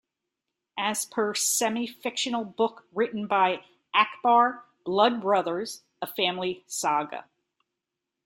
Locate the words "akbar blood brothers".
3.93-5.83